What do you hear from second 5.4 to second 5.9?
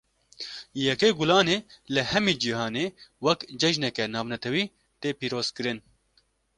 kirin